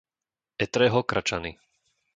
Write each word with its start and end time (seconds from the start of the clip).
Etreho 0.65 0.99
Kračany 1.09 1.51